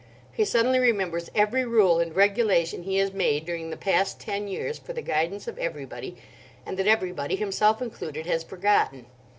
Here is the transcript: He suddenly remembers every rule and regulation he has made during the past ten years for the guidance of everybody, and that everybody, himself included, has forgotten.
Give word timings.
He 0.31 0.45
suddenly 0.45 0.79
remembers 0.79 1.29
every 1.35 1.63
rule 1.63 1.99
and 1.99 2.15
regulation 2.15 2.81
he 2.81 2.97
has 2.97 3.13
made 3.13 3.45
during 3.45 3.69
the 3.69 3.77
past 3.77 4.19
ten 4.19 4.47
years 4.47 4.79
for 4.79 4.93
the 4.93 5.03
guidance 5.03 5.47
of 5.47 5.59
everybody, 5.59 6.17
and 6.65 6.75
that 6.79 6.87
everybody, 6.87 7.35
himself 7.35 7.83
included, 7.83 8.25
has 8.25 8.43
forgotten. 8.43 9.05